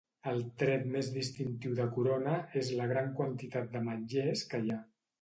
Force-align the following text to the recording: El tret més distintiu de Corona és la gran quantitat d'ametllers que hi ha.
El 0.29 0.39
tret 0.63 0.87
més 0.95 1.09
distintiu 1.17 1.77
de 1.81 1.87
Corona 1.99 2.35
és 2.65 2.75
la 2.83 2.91
gran 2.95 3.15
quantitat 3.23 3.73
d'ametllers 3.77 4.47
que 4.55 4.63
hi 4.69 4.79
ha. 4.81 4.85